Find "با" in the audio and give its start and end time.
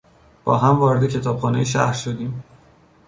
0.43-0.57